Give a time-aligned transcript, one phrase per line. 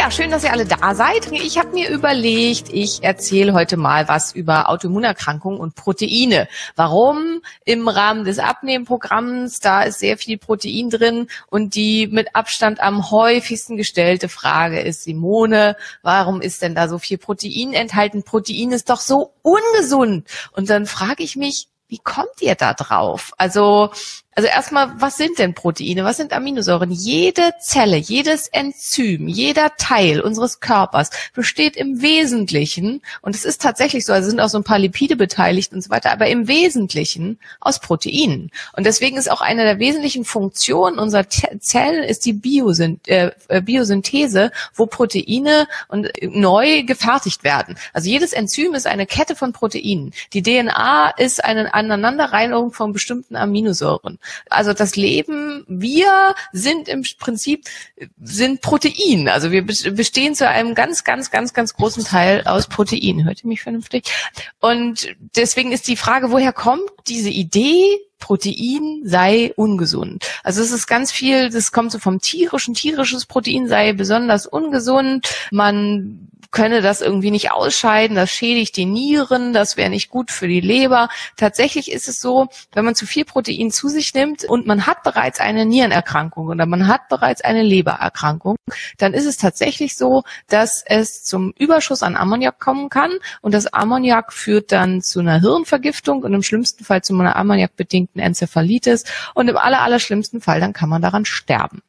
[0.00, 1.30] Ja, schön, dass ihr alle da seid.
[1.30, 6.48] Ich habe mir überlegt, ich erzähle heute mal was über Autoimmunerkrankungen und Proteine.
[6.74, 7.42] Warum?
[7.66, 13.10] Im Rahmen des Abnehmprogramms, da ist sehr viel Protein drin und die mit Abstand am
[13.10, 18.22] häufigsten gestellte Frage ist, Simone, warum ist denn da so viel Protein enthalten?
[18.22, 20.26] Protein ist doch so ungesund.
[20.52, 23.32] Und dann frage ich mich, wie kommt ihr da drauf?
[23.36, 23.90] Also
[24.40, 26.02] also erstmal, was sind denn Proteine?
[26.02, 26.90] Was sind Aminosäuren?
[26.90, 34.06] Jede Zelle, jedes Enzym, jeder Teil unseres Körpers besteht im Wesentlichen, und es ist tatsächlich
[34.06, 37.38] so, also sind auch so ein paar Lipide beteiligt und so weiter, aber im Wesentlichen
[37.60, 38.50] aus Proteinen.
[38.74, 42.40] Und deswegen ist auch eine der wesentlichen Funktionen unserer Zellen ist die
[43.08, 47.76] äh, äh, Biosynthese, wo Proteine und neu gefertigt werden.
[47.92, 50.14] Also jedes Enzym ist eine Kette von Proteinen.
[50.32, 54.18] Die DNA ist eine Aneinanderreihung von bestimmten Aminosäuren.
[54.48, 57.64] Also das Leben, wir sind im Prinzip,
[58.22, 59.28] sind Protein.
[59.28, 63.24] Also wir bestehen zu einem ganz, ganz, ganz, ganz großen Teil aus Protein.
[63.24, 64.12] Hört ihr mich vernünftig?
[64.60, 70.24] Und deswegen ist die Frage, woher kommt diese Idee, Protein sei ungesund.
[70.44, 75.28] Also es ist ganz viel, das kommt so vom tierischen, tierisches Protein sei besonders ungesund.
[75.50, 80.48] Man könne das irgendwie nicht ausscheiden, das schädigt die Nieren, das wäre nicht gut für
[80.48, 81.08] die Leber.
[81.36, 85.02] Tatsächlich ist es so, wenn man zu viel Protein zu sich nimmt und man hat
[85.02, 88.56] bereits eine Nierenerkrankung oder man hat bereits eine Lebererkrankung,
[88.98, 93.12] dann ist es tatsächlich so, dass es zum Überschuss an Ammoniak kommen kann
[93.42, 98.20] und das Ammoniak führt dann zu einer Hirnvergiftung und im schlimmsten Fall zu einer ammoniakbedingten
[98.20, 101.82] Enzephalitis und im aller, aller schlimmsten Fall dann kann man daran sterben.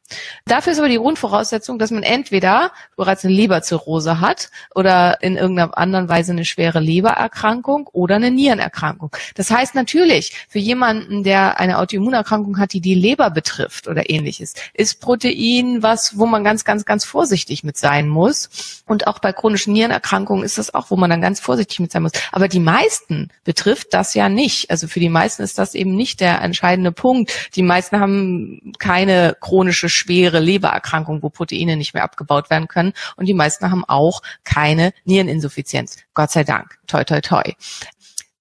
[0.44, 5.76] Dafür ist aber die Grundvoraussetzung, dass man entweder bereits eine Leberzirrhose hat oder in irgendeiner
[5.76, 9.10] anderen Weise eine schwere Lebererkrankung oder eine Nierenerkrankung.
[9.34, 14.54] Das heißt natürlich, für jemanden, der eine Autoimmunerkrankung hat, die die Leber betrifft oder ähnliches,
[14.74, 18.82] ist Protein was, wo man ganz, ganz, ganz vorsichtig mit sein muss.
[18.86, 22.02] Und auch bei chronischen Nierenerkrankungen ist das auch, wo man dann ganz vorsichtig mit sein
[22.02, 22.12] muss.
[22.30, 24.70] Aber die meisten betrifft das ja nicht.
[24.70, 27.50] Also für die meisten ist das eben nicht der entscheidende Punkt.
[27.56, 32.92] Die meisten haben keine chronische schwere Lebererkrankung, wo Proteine nicht mehr abgebaut werden können.
[33.16, 35.96] Und die meisten haben auch keine Niereninsuffizienz.
[36.14, 36.78] Gott sei Dank.
[36.86, 37.42] Toi, toi, toi.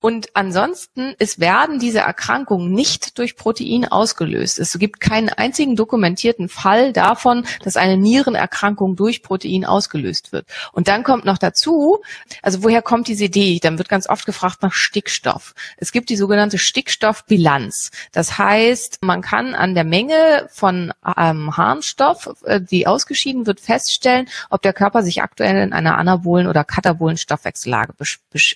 [0.02, 4.58] Und ansonsten, es werden diese Erkrankungen nicht durch Protein ausgelöst.
[4.58, 10.48] Es gibt keinen einzigen dokumentierten Fall davon, dass eine Nierenerkrankung durch Protein ausgelöst wird.
[10.72, 12.02] Und dann kommt noch dazu,
[12.42, 13.60] also woher kommt diese Idee?
[13.62, 15.54] Dann wird ganz oft gefragt nach Stickstoff.
[15.78, 17.92] Es gibt die sogenannte Stickstoffbilanz.
[18.12, 24.28] Das heißt, man kann an der Menge von ähm, Harnstoff, äh, die ausgeschieden wird, feststellen,
[24.50, 27.94] ob der Körper sich aktuell in einer anabolen oder katabolen Stoffwechsellage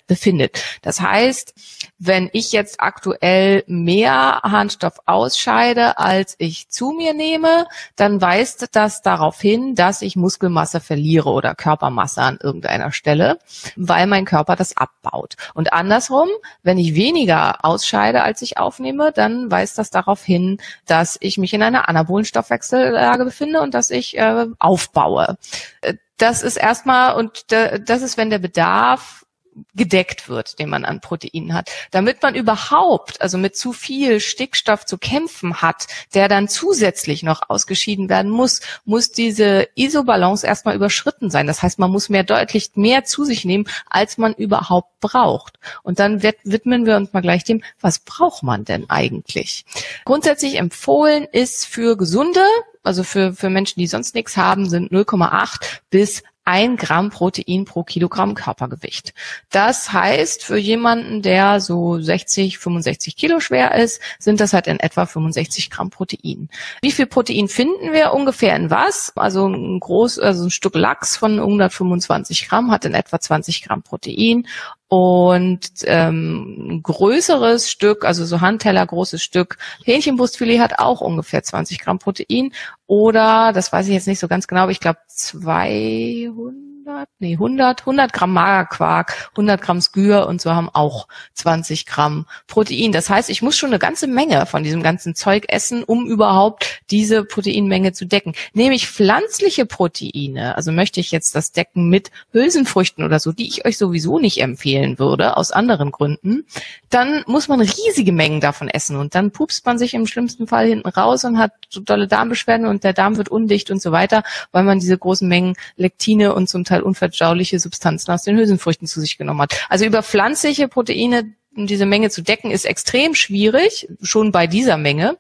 [0.07, 0.63] befindet.
[0.81, 1.53] Das heißt, heißt,
[1.97, 9.01] wenn ich jetzt aktuell mehr Harnstoff ausscheide, als ich zu mir nehme, dann weist das
[9.01, 13.39] darauf hin, dass ich Muskelmasse verliere oder Körpermasse an irgendeiner Stelle,
[13.75, 15.35] weil mein Körper das abbaut.
[15.53, 16.29] Und andersrum,
[16.63, 21.53] wenn ich weniger ausscheide, als ich aufnehme, dann weist das darauf hin, dass ich mich
[21.53, 25.37] in einer anabolen Stoffwechsellage befinde und dass ich äh, aufbaue.
[25.81, 29.25] Äh, das ist erstmal, und das ist, wenn der Bedarf
[29.73, 31.69] gedeckt wird, den man an Proteinen hat.
[31.91, 37.49] Damit man überhaupt, also mit zu viel Stickstoff zu kämpfen hat, der dann zusätzlich noch
[37.49, 41.47] ausgeschieden werden muss, muss diese Isobalance erstmal überschritten sein.
[41.47, 45.59] Das heißt, man muss mehr deutlich mehr zu sich nehmen, als man überhaupt braucht.
[45.83, 49.65] Und dann widmen wir uns mal gleich dem, was braucht man denn eigentlich?
[50.03, 52.45] Grundsätzlich empfohlen ist für gesunde,
[52.83, 57.83] also für, für Menschen, die sonst nichts haben, sind 0,8 bis ein Gramm Protein pro
[57.83, 59.13] Kilogramm Körpergewicht.
[59.49, 64.79] Das heißt, für jemanden, der so 60, 65 Kilo schwer ist, sind das halt in
[64.79, 66.49] etwa 65 Gramm Protein.
[66.81, 69.11] Wie viel Protein finden wir ungefähr in was?
[69.15, 73.81] Also ein groß, also ein Stück Lachs von 125 Gramm hat in etwa 20 Gramm
[73.81, 74.47] Protein
[74.95, 81.81] und ähm, ein größeres Stück, also so Handteller großes Stück Hähnchenbrustfilet hat auch ungefähr 20
[81.81, 82.53] Gramm Protein
[82.87, 87.33] oder, das weiß ich jetzt nicht so ganz genau, aber ich glaube 200 100, nee,
[87.33, 92.91] 100, 100 Gramm Magerquark, 100 Gramm Skür und so haben auch 20 Gramm Protein.
[92.91, 96.81] Das heißt, ich muss schon eine ganze Menge von diesem ganzen Zeug essen, um überhaupt
[96.91, 98.35] diese Proteinmenge zu decken.
[98.53, 103.47] Nehme ich pflanzliche Proteine, also möchte ich jetzt das decken mit Hülsenfrüchten oder so, die
[103.47, 106.45] ich euch sowieso nicht empfehlen würde, aus anderen Gründen,
[106.91, 110.67] dann muss man riesige Mengen davon essen und dann pupst man sich im schlimmsten Fall
[110.67, 114.23] hinten raus und hat so dolle Darmbeschwerden und der Darm wird undicht und so weiter,
[114.51, 118.87] weil man diese großen Mengen Lektine und zum Teil Teil unverdauliche Substanzen aus den Hülsenfrüchten
[118.87, 119.65] zu sich genommen hat.
[119.69, 125.17] Also über pflanzliche Proteine diese Menge zu decken, ist extrem schwierig, schon bei dieser Menge.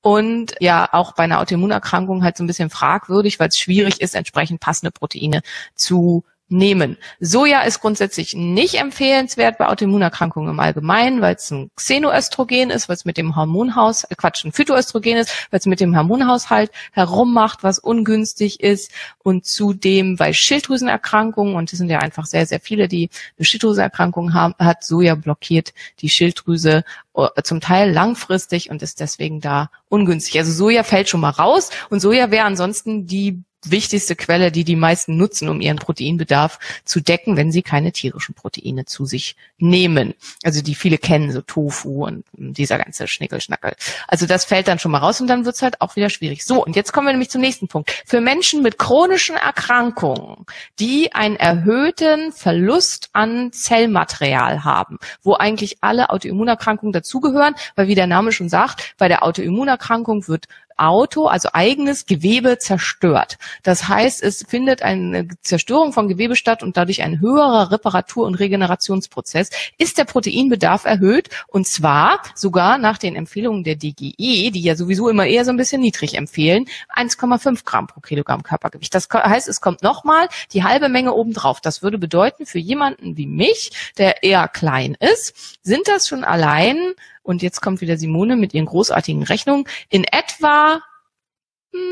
[0.00, 4.14] Und ja, auch bei einer Autoimmunerkrankung halt so ein bisschen fragwürdig, weil es schwierig ist,
[4.14, 5.40] entsprechend passende Proteine
[5.74, 6.96] zu nehmen.
[7.20, 12.96] Soja ist grundsätzlich nicht empfehlenswert bei Autoimmunerkrankungen im Allgemeinen, weil es ein Xenoöstrogen ist, weil
[12.96, 17.62] es mit dem Hormonhaus, äh Quatsch, ein Phytoöstrogen ist, weil es mit dem Hormonhaushalt herummacht,
[17.62, 18.92] was ungünstig ist
[19.22, 24.34] und zudem bei Schilddrüsenerkrankungen, und es sind ja einfach sehr, sehr viele, die eine Schilddrüsenerkrankung
[24.34, 26.84] haben, hat Soja blockiert die Schilddrüse
[27.14, 30.38] äh, zum Teil langfristig und ist deswegen da ungünstig.
[30.38, 34.76] Also Soja fällt schon mal raus und Soja wäre ansonsten die wichtigste Quelle, die die
[34.76, 40.14] meisten nutzen, um ihren Proteinbedarf zu decken, wenn sie keine tierischen Proteine zu sich nehmen.
[40.44, 43.74] Also die viele kennen, so Tofu und dieser ganze Schnickelschnackel.
[44.06, 46.44] Also das fällt dann schon mal raus und dann wird's halt auch wieder schwierig.
[46.44, 47.90] So, und jetzt kommen wir nämlich zum nächsten Punkt.
[48.06, 50.46] Für Menschen mit chronischen Erkrankungen,
[50.78, 58.06] die einen erhöhten Verlust an Zellmaterial haben, wo eigentlich alle Autoimmunerkrankungen dazugehören, weil wie der
[58.06, 60.46] Name schon sagt, bei der Autoimmunerkrankung wird
[60.78, 63.38] Auto, also eigenes Gewebe zerstört.
[63.62, 68.36] Das heißt, es findet eine Zerstörung von Gewebe statt und dadurch ein höherer Reparatur- und
[68.36, 69.50] Regenerationsprozess.
[69.78, 75.08] Ist der Proteinbedarf erhöht und zwar sogar nach den Empfehlungen der DGE, die ja sowieso
[75.08, 78.94] immer eher so ein bisschen niedrig empfehlen, 1,5 Gramm pro Kilogramm Körpergewicht.
[78.94, 81.60] Das heißt, es kommt nochmal die halbe Menge obendrauf.
[81.60, 86.94] Das würde bedeuten, für jemanden wie mich, der eher klein ist, sind das schon allein
[87.28, 90.80] und jetzt kommt wieder Simone mit ihren großartigen Rechnungen, in etwa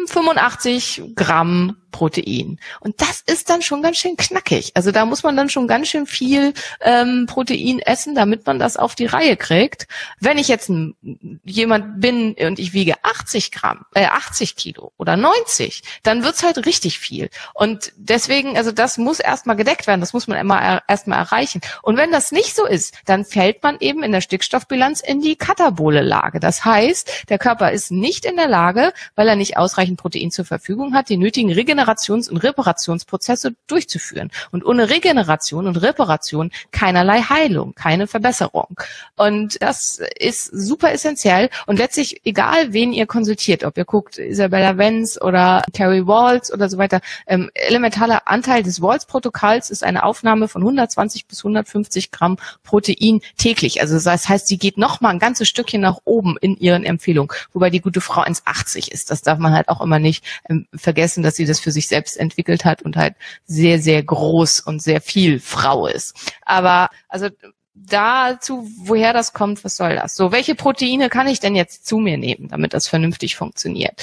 [0.07, 2.61] 85 hm, Gramm Protein.
[2.81, 4.73] Und das ist dann schon ganz schön knackig.
[4.75, 6.53] Also da muss man dann schon ganz schön viel
[6.83, 9.87] ähm, Protein essen, damit man das auf die Reihe kriegt.
[10.21, 10.95] Wenn ich jetzt ein,
[11.43, 16.67] jemand bin und ich wiege 80 Gramm, äh, 80 Kilo oder 90, dann wird's halt
[16.67, 17.31] richtig viel.
[17.55, 21.63] Und deswegen, also das muss erstmal gedeckt werden, das muss man immer erstmal erreichen.
[21.81, 25.37] Und wenn das nicht so ist, dann fällt man eben in der Stickstoffbilanz in die
[25.37, 26.41] katabole Lage.
[26.41, 30.45] Das heißt, der Körper ist nicht in der Lage, weil er nicht ausreichend Protein zur
[30.45, 34.31] Verfügung hat, die nötigen Regenerationen Regenerations- und Reparationsprozesse durchzuführen.
[34.51, 38.81] Und ohne Regeneration und Reparation keinerlei Heilung, keine Verbesserung.
[39.17, 41.51] Und das ist super essentiell.
[41.67, 46.69] Und letztlich, egal wen ihr konsultiert, ob ihr guckt, Isabella Wenz oder Terry Walls oder
[46.69, 52.37] so weiter, ähm, elementarer Anteil des Walls-Protokolls ist eine Aufnahme von 120 bis 150 Gramm
[52.63, 53.81] Protein täglich.
[53.81, 57.71] Also das heißt, sie geht noch ein ganzes Stückchen nach oben in ihren Empfehlungen, wobei
[57.71, 59.11] die gute Frau 1,80 ist.
[59.11, 62.17] Das darf man halt auch immer nicht ähm, vergessen, dass sie das für sich selbst
[62.17, 63.15] entwickelt hat und halt
[63.45, 66.15] sehr, sehr groß und sehr viel Frau ist.
[66.45, 67.29] Aber also
[67.75, 70.17] dazu, woher das kommt, was soll das?
[70.17, 74.03] So, welche Proteine kann ich denn jetzt zu mir nehmen, damit das vernünftig funktioniert?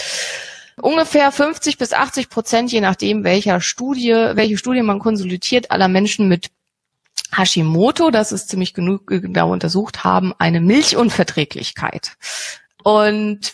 [0.81, 6.27] Ungefähr 50 bis 80 Prozent, je nachdem, welcher Studie, welche Studie man konsultiert, aller Menschen
[6.27, 6.49] mit
[7.35, 12.13] Hashimoto, das ist ziemlich genug genau untersucht haben, eine Milchunverträglichkeit.
[12.83, 13.53] Und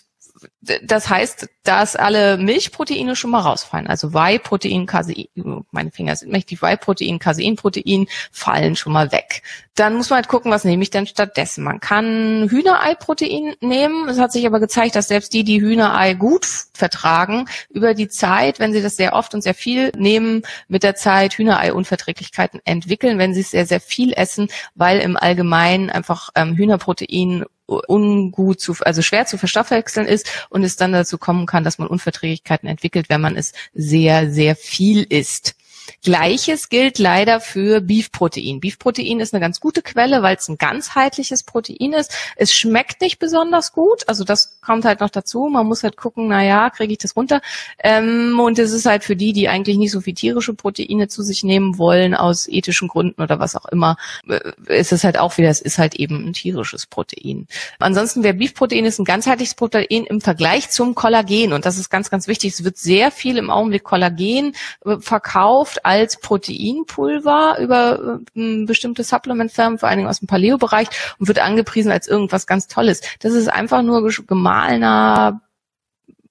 [0.62, 3.88] das heißt, dass alle Milchproteine schon mal rausfallen.
[3.88, 5.28] Also Whey-Protein, Casein,
[5.72, 9.42] meine Finger sind mächtig, Whey-Protein, Casein-Protein fallen schon mal weg.
[9.75, 11.63] Dann muss man halt gucken, was nehme ich denn stattdessen.
[11.63, 14.10] Man kann Hühnerei-Protein nehmen.
[14.10, 18.60] Es hat sich aber gezeigt, dass selbst die, die Hühnerei gut vertragen, über die Zeit,
[18.60, 23.34] wenn sie das sehr oft und sehr viel nehmen, mit der Zeit Hühnerei-Unverträglichkeiten entwickeln, wenn
[23.34, 29.01] sie es sehr, sehr viel essen, weil im Allgemeinen einfach ähm, Hühnerprotein ungut zu, also
[29.01, 33.22] schwer zu verstoffwechseln ist und es dann dazu kommen kann, dass man Unverträglichkeiten entwickelt, wenn
[33.22, 35.56] man es sehr, sehr viel isst.
[36.03, 38.60] Gleiches gilt leider für Beef-Protein.
[38.60, 42.12] Beef-Protein ist eine ganz gute Quelle, weil es ein ganzheitliches Protein ist.
[42.36, 45.48] Es schmeckt nicht besonders gut, also das kommt halt noch dazu.
[45.48, 47.41] Man muss halt gucken, na ja, kriege ich das runter?
[47.79, 51.24] Ähm, und es ist halt für die, die eigentlich nicht so viel tierische Proteine zu
[51.24, 55.38] sich nehmen wollen, aus ethischen Gründen oder was auch immer, äh, ist es halt auch
[55.38, 57.48] wieder, es ist halt eben ein tierisches Protein.
[57.79, 61.53] Ansonsten, der Beef-Protein ist ein ganzheitliches Protein im Vergleich zum Kollagen.
[61.53, 62.53] Und das ist ganz, ganz wichtig.
[62.53, 64.55] Es wird sehr viel im Augenblick Kollagen
[64.86, 70.88] äh, verkauft als Proteinpulver über äh, bestimmte Supplementfirmen, vor allen Dingen aus dem Paleo-Bereich
[71.19, 73.01] und wird angepriesen als irgendwas ganz Tolles.
[73.19, 75.41] Das ist einfach nur gemahlener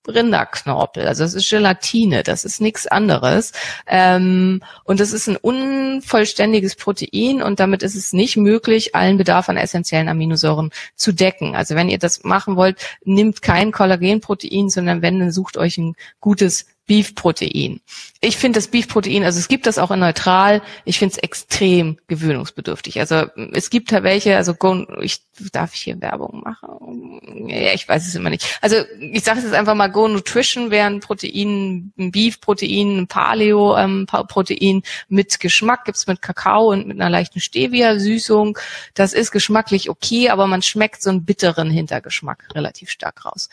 [0.08, 1.06] Rinderknorpel.
[1.06, 3.52] Also das ist Gelatine, das ist nichts anderes.
[3.86, 9.48] Ähm, und das ist ein unvollständiges Protein und damit ist es nicht möglich, allen Bedarf
[9.48, 11.54] an essentiellen Aminosäuren zu decken.
[11.54, 15.94] Also wenn ihr das machen wollt, nimmt kein Kollagenprotein, sondern wenn, dann sucht euch ein
[16.20, 17.80] gutes Beef-Protein.
[18.20, 21.98] Ich finde das Beef-Protein, also es gibt das auch in neutral, ich finde es extrem
[22.08, 22.98] gewöhnungsbedürftig.
[22.98, 24.54] Also es gibt da welche, also
[25.00, 25.20] ich
[25.52, 27.48] darf ich hier Werbung machen?
[27.48, 28.58] Ja, ich weiß es immer nicht.
[28.60, 34.76] Also ich sage jetzt einfach mal Go Nutrition wäre ein Protein, ein Beef-Protein, ein Paleo-Protein
[34.76, 38.58] ähm, mit Geschmack, gibt's mit Kakao und mit einer leichten Stevia-Süßung.
[38.94, 43.48] Das ist geschmacklich okay, aber man schmeckt so einen bitteren Hintergeschmack relativ stark raus.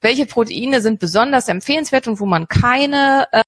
[0.00, 3.44] Welche Proteine sind besonders empfehlenswert und wo man keine äh,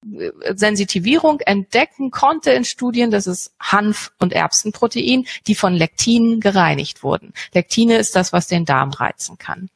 [0.53, 7.33] Sensitivierung entdecken konnte in Studien, das ist Hanf- und Erbsenprotein, die von Lektinen gereinigt wurden.
[7.71, 9.69] Lektine ist das, was den Darm reizen kann.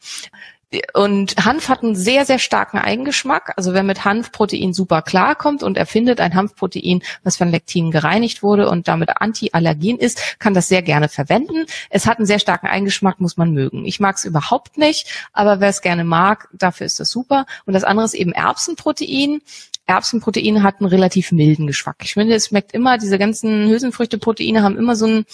[0.93, 3.53] Und Hanf hat einen sehr, sehr starken Eigengeschmack.
[3.55, 8.69] Also wer mit Hanfprotein super klarkommt und erfindet ein Hanfprotein, was von Lektinen gereinigt wurde
[8.69, 11.65] und damit antiallergen ist, kann das sehr gerne verwenden.
[11.89, 13.85] Es hat einen sehr starken Eigengeschmack, muss man mögen.
[13.85, 17.45] Ich mag es überhaupt nicht, aber wer es gerne mag, dafür ist das super.
[17.65, 19.39] Und das andere ist eben Erbsenprotein.
[19.85, 21.97] Erbsenprotein hat einen relativ milden Geschmack.
[22.03, 25.25] Ich finde, es schmeckt immer, diese ganzen Hülsenfrüchteproteine haben immer so einen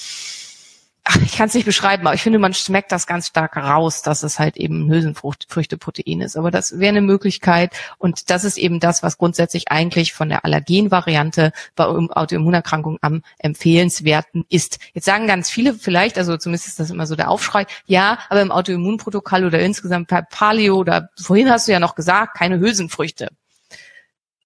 [1.24, 4.22] ich kann es nicht beschreiben, aber ich finde, man schmeckt das ganz stark raus, dass
[4.22, 6.38] es halt eben Hülsenfrüchteprotein ist.
[6.38, 10.46] Aber das wäre eine Möglichkeit und das ist eben das, was grundsätzlich eigentlich von der
[10.46, 14.78] Allergenvariante bei Autoimmunerkrankungen am empfehlenswerten ist.
[14.94, 18.42] Jetzt sagen ganz viele vielleicht, also zumindest ist das immer so der Aufschrei, ja, aber
[18.42, 23.30] im Autoimmunprotokoll oder insgesamt bei Paleo oder vorhin hast du ja noch gesagt, keine Hülsenfrüchte.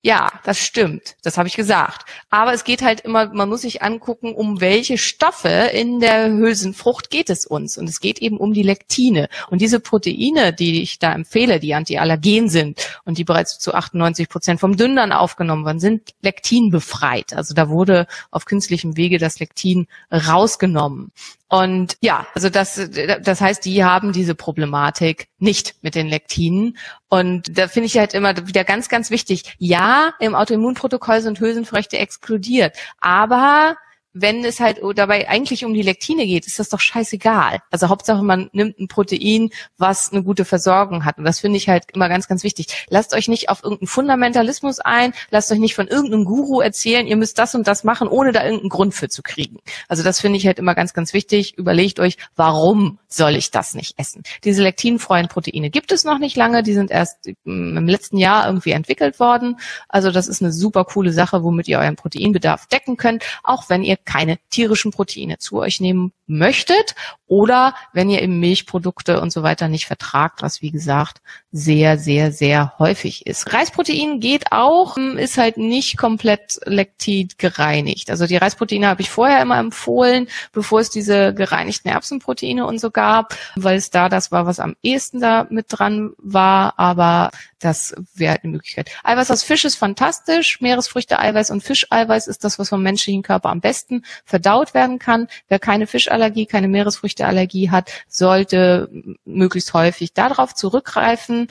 [0.05, 1.15] Ja, das stimmt.
[1.23, 2.07] Das habe ich gesagt.
[2.29, 7.09] Aber es geht halt immer, man muss sich angucken, um welche Stoffe in der Hülsenfrucht
[7.09, 7.75] geht es uns.
[7.75, 9.29] Und es geht eben um die Lektine.
[9.49, 14.29] Und diese Proteine, die ich da empfehle, die antiallergen sind und die bereits zu 98
[14.29, 17.33] Prozent vom Dünndarm aufgenommen worden sind, lektinbefreit.
[17.33, 21.13] Also da wurde auf künstlichem Wege das Lektin rausgenommen.
[21.55, 22.89] Und ja, also das,
[23.21, 26.77] das heißt, die haben diese Problematik nicht mit den Lektinen.
[27.07, 29.55] Und da finde ich halt immer wieder ganz, ganz wichtig.
[29.57, 33.77] Ja, im Autoimmunprotokoll sind Hülsenfrüchte exkludiert, aber
[34.15, 37.59] wenn es halt dabei eigentlich um die Lektine geht, ist das doch scheißegal.
[37.69, 41.17] Also Hauptsache, man nimmt ein Protein, was eine gute Versorgung hat.
[41.17, 42.85] Und das finde ich halt immer ganz, ganz wichtig.
[42.89, 47.17] Lasst euch nicht auf irgendeinen Fundamentalismus ein, lasst euch nicht von irgendeinem Guru erzählen, ihr
[47.17, 49.59] müsst das und das machen, ohne da irgendeinen Grund für zu kriegen.
[49.89, 51.57] Also das finde ich halt immer ganz, ganz wichtig.
[51.57, 54.23] Überlegt euch, warum soll ich das nicht essen?
[54.45, 58.71] Diese lektinfreien Proteine gibt es noch nicht lange, die sind erst im letzten Jahr irgendwie
[58.71, 59.59] entwickelt worden.
[59.89, 63.83] Also das ist eine super coole Sache, womit ihr euren Proteinbedarf decken könnt, auch wenn
[63.83, 66.95] ihr keine tierischen Proteine zu euch nehmen möchtet
[67.27, 71.21] oder wenn ihr eben Milchprodukte und so weiter nicht vertragt, was wie gesagt
[71.51, 73.51] sehr, sehr, sehr häufig ist.
[73.53, 78.09] Reisprotein geht auch, hm, ist halt nicht komplett lektid gereinigt.
[78.09, 82.91] Also die Reisproteine habe ich vorher immer empfohlen, bevor es diese gereinigten Erbsenproteine und so
[82.91, 87.95] gab, weil es da das war, was am ehesten da mit dran war, aber das
[88.13, 88.91] wäre halt eine Möglichkeit.
[89.03, 90.61] Eiweiß aus Fisch ist fantastisch.
[90.61, 93.94] Meeresfrüchte, Eiweiß und Fischeiweiß ist das, was vom menschlichen Körper am besten
[94.25, 95.27] verdaut werden kann.
[95.47, 98.89] Wer keine Fischallergie, keine Meeresfrüchteallergie hat, sollte
[99.25, 101.47] möglichst häufig darauf zurückgreifen.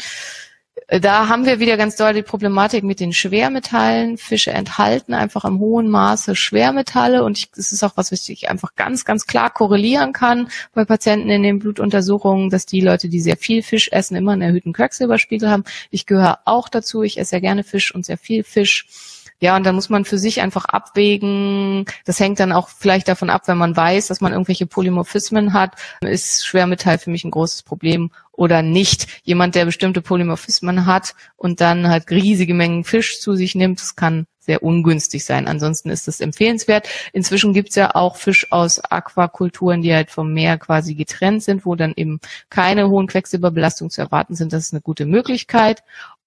[0.88, 4.18] Da haben wir wieder ganz doll die Problematik mit den Schwermetallen.
[4.18, 8.74] Fische enthalten einfach im hohen Maße Schwermetalle und das ist auch was, was ich einfach
[8.74, 13.36] ganz, ganz klar korrelieren kann bei Patienten in den Blutuntersuchungen, dass die Leute, die sehr
[13.36, 15.64] viel Fisch essen, immer einen erhöhten Quecksilberspiegel haben.
[15.90, 17.02] Ich gehöre auch dazu.
[17.02, 18.86] Ich esse sehr gerne Fisch und sehr viel Fisch.
[19.40, 21.84] Ja, und dann muss man für sich einfach abwägen.
[22.04, 25.76] Das hängt dann auch vielleicht davon ab, wenn man weiß, dass man irgendwelche Polymorphismen hat,
[26.00, 29.06] ist Schwermetall für mich ein großes Problem oder nicht.
[29.22, 33.96] Jemand, der bestimmte Polymorphismen hat und dann halt riesige Mengen Fisch zu sich nimmt, das
[33.96, 35.46] kann sehr ungünstig sein.
[35.48, 36.88] Ansonsten ist das empfehlenswert.
[37.12, 41.74] Inzwischen gibt's ja auch Fisch aus Aquakulturen, die halt vom Meer quasi getrennt sind, wo
[41.74, 44.52] dann eben keine hohen Quecksilberbelastungen zu erwarten sind.
[44.52, 45.82] Das ist eine gute Möglichkeit.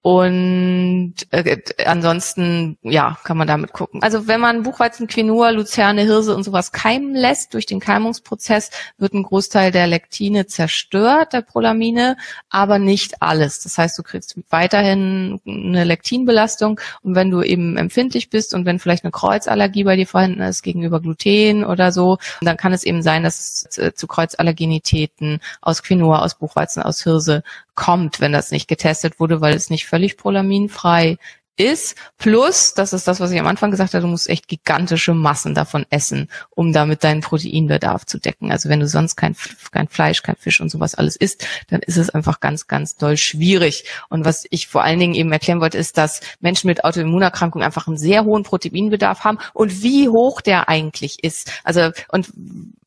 [0.07, 4.01] Und äh, ansonsten, ja, kann man damit gucken.
[4.01, 9.13] Also wenn man Buchweizen, Quinoa, Luzerne, Hirse und sowas keimen lässt, durch den Keimungsprozess wird
[9.13, 12.15] ein Großteil der Lektine zerstört, der Prolamine,
[12.49, 13.59] aber nicht alles.
[13.59, 18.79] Das heißt, du kriegst weiterhin eine Lektinbelastung und wenn du eben empfindlich bist und wenn
[18.79, 23.01] vielleicht eine Kreuzallergie bei dir vorhanden ist gegenüber Gluten oder so, dann kann es eben
[23.01, 27.43] sein, dass es zu Kreuzallergenitäten aus Quinoa, aus Buchweizen, aus Hirse
[27.77, 31.17] kommt, wenn das nicht getestet wurde, weil es nicht völlig prolaminfrei
[31.57, 31.95] ist.
[32.17, 35.53] Plus, das ist das, was ich am Anfang gesagt habe, du musst echt gigantische Massen
[35.55, 38.51] davon essen, um damit deinen Proteinbedarf zu decken.
[38.51, 39.35] Also wenn du sonst kein,
[39.71, 43.17] kein Fleisch, kein Fisch und sowas alles isst, dann ist es einfach ganz, ganz doll
[43.17, 43.85] schwierig.
[44.09, 47.87] Und was ich vor allen Dingen eben erklären wollte, ist, dass Menschen mit Autoimmunerkrankungen einfach
[47.87, 51.51] einen sehr hohen Proteinbedarf haben und wie hoch der eigentlich ist.
[51.63, 52.31] Also und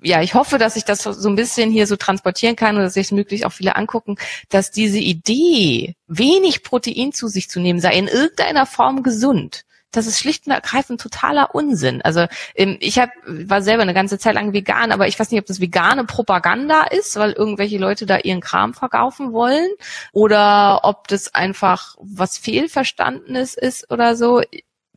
[0.03, 2.95] ja, ich hoffe, dass ich das so ein bisschen hier so transportieren kann und dass
[2.95, 4.17] sich möglichst auch viele angucken,
[4.49, 9.65] dass diese Idee, wenig Protein zu sich zu nehmen, sei in irgendeiner Form gesund.
[9.93, 12.01] Das ist schlicht und ergreifend totaler Unsinn.
[12.03, 15.41] Also ähm, ich hab, war selber eine ganze Zeit lang vegan, aber ich weiß nicht,
[15.41, 19.69] ob das vegane Propaganda ist, weil irgendwelche Leute da ihren Kram verkaufen wollen
[20.13, 24.43] oder ob das einfach was Fehlverstandenes ist oder so.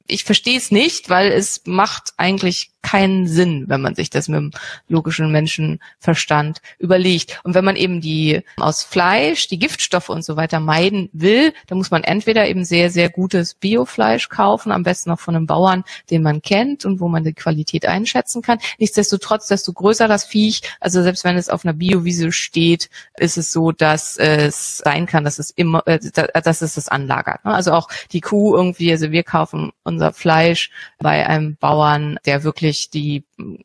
[0.06, 4.38] Ich verstehe es nicht, weil es macht eigentlich keinen Sinn, wenn man sich das mit
[4.38, 4.52] dem
[4.88, 7.40] logischen Menschenverstand überlegt.
[7.44, 11.80] Und wenn man eben die aus Fleisch, die Giftstoffe und so weiter meiden will, dann
[11.80, 15.84] muss man entweder eben sehr, sehr gutes Biofleisch kaufen, am besten noch von einem Bauern,
[16.12, 18.60] den man kennt und wo man die Qualität einschätzen kann.
[18.78, 23.52] Nichtsdestotrotz, desto größer das Viech, also selbst wenn es auf einer Biowiese steht, ist es
[23.52, 26.00] so, dass es sein kann, dass es immer, äh,
[26.44, 27.46] dass es das anlagert.
[27.46, 27.54] Ne?
[27.54, 32.73] Also auch die Kuh irgendwie, also wir kaufen unser Fleisch bei einem Bauern, der wirklich
[32.74, 33.24] wirklich die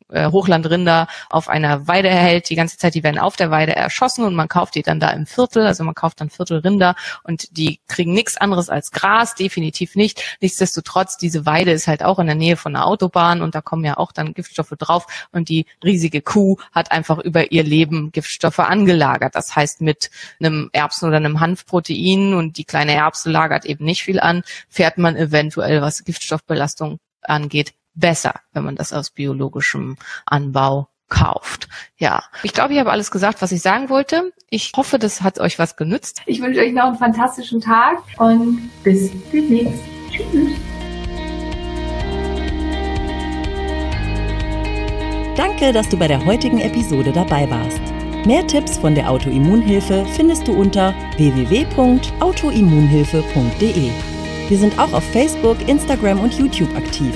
[0.09, 4.23] äh, Hochlandrinder auf einer Weide erhält, die ganze Zeit, die werden auf der Weide erschossen
[4.23, 7.57] und man kauft die dann da im Viertel, also man kauft dann Viertel Rinder und
[7.57, 10.37] die kriegen nichts anderes als Gras, definitiv nicht.
[10.41, 13.83] Nichtsdestotrotz, diese Weide ist halt auch in der Nähe von einer Autobahn und da kommen
[13.83, 18.59] ja auch dann Giftstoffe drauf und die riesige Kuh hat einfach über ihr Leben Giftstoffe
[18.59, 19.35] angelagert.
[19.35, 24.03] Das heißt, mit einem Erbsen oder einem Hanfprotein und die kleine Erbse lagert eben nicht
[24.03, 30.89] viel an, fährt man eventuell, was Giftstoffbelastung angeht, besser, wenn man das aus biologischem Anbau
[31.09, 31.67] kauft.
[31.97, 34.31] Ja, ich glaube, ich habe alles gesagt, was ich sagen wollte.
[34.49, 36.21] Ich hoffe, das hat euch was genützt.
[36.25, 39.83] Ich wünsche euch noch einen fantastischen Tag und bis demnächst.
[40.11, 40.55] Tschüss.
[45.35, 47.81] Danke, dass du bei der heutigen Episode dabei warst.
[48.25, 53.91] Mehr Tipps von der Autoimmunhilfe findest du unter www.autoimmunhilfe.de.
[54.49, 57.15] Wir sind auch auf Facebook, Instagram und YouTube aktiv.